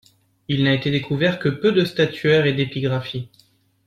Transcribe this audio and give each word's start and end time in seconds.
Il 0.47 0.63
n'a 0.63 0.73
été 0.73 0.89
découvert 0.89 1.37
que 1.37 1.47
peu 1.47 1.71
de 1.73 1.85
statuaire 1.85 2.47
et 2.47 2.53
d'épigraphie. 2.53 3.29